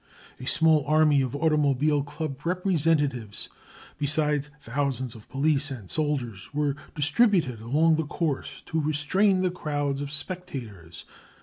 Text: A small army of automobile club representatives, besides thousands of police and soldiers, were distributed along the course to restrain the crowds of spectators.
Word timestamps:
A 0.39 0.47
small 0.47 0.83
army 0.87 1.21
of 1.21 1.35
automobile 1.35 2.01
club 2.01 2.43
representatives, 2.43 3.49
besides 3.99 4.49
thousands 4.59 5.13
of 5.13 5.29
police 5.29 5.69
and 5.69 5.91
soldiers, 5.91 6.51
were 6.55 6.75
distributed 6.95 7.61
along 7.61 7.97
the 7.97 8.07
course 8.07 8.63
to 8.65 8.81
restrain 8.81 9.43
the 9.43 9.51
crowds 9.51 10.01
of 10.01 10.09
spectators. 10.11 11.05